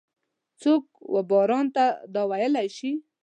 څوک 0.61 0.83
وباران 1.15 1.65
ته 1.75 1.85
دا 2.13 2.21
ویلای 2.29 2.67
شي؟ 2.77 2.91